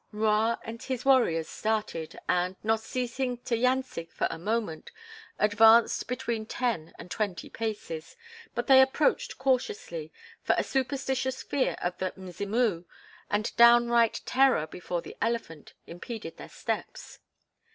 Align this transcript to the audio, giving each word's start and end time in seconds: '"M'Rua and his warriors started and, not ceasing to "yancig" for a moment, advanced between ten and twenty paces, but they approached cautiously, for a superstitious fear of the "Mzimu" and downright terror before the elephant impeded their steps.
'"M'Rua 0.11 0.59
and 0.65 0.81
his 0.81 1.05
warriors 1.05 1.47
started 1.47 2.17
and, 2.27 2.55
not 2.63 2.79
ceasing 2.79 3.37
to 3.45 3.55
"yancig" 3.55 4.09
for 4.11 4.25
a 4.31 4.39
moment, 4.39 4.89
advanced 5.37 6.07
between 6.07 6.47
ten 6.47 6.91
and 6.97 7.11
twenty 7.11 7.51
paces, 7.51 8.17
but 8.55 8.65
they 8.65 8.81
approached 8.81 9.37
cautiously, 9.37 10.11
for 10.41 10.55
a 10.57 10.63
superstitious 10.63 11.43
fear 11.43 11.75
of 11.83 11.99
the 11.99 12.13
"Mzimu" 12.17 12.85
and 13.29 13.55
downright 13.57 14.21
terror 14.25 14.65
before 14.65 15.03
the 15.03 15.15
elephant 15.21 15.75
impeded 15.85 16.37
their 16.37 16.49
steps. 16.49 17.19